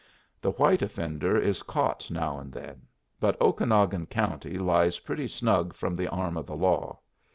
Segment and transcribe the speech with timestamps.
[0.41, 2.87] The white offender is caught now and then;
[3.19, 6.97] but Okanagon County lies pretty snug from the arm of the law.